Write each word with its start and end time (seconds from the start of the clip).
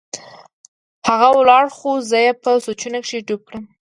هغه 1.07 1.29
ولاړ 1.37 1.65
خو 1.77 1.91
زه 2.09 2.17
يې 2.25 2.33
په 2.43 2.49
سوچونو 2.65 2.97
کښې 3.05 3.19
ډوب 3.27 3.41
کړم. 3.47 3.63